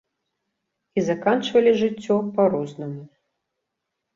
[1.01, 3.01] І заканчвалі жыццё па-рознаму.